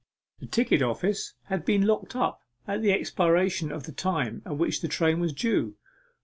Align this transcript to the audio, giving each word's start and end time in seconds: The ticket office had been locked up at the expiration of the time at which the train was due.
The 0.39 0.47
ticket 0.47 0.81
office 0.81 1.35
had 1.43 1.63
been 1.63 1.85
locked 1.85 2.15
up 2.15 2.41
at 2.67 2.81
the 2.81 2.91
expiration 2.91 3.71
of 3.71 3.83
the 3.83 3.91
time 3.91 4.41
at 4.47 4.57
which 4.57 4.81
the 4.81 4.87
train 4.87 5.19
was 5.19 5.31
due. 5.31 5.75